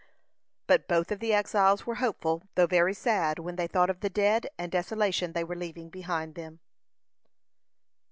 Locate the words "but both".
0.65-1.11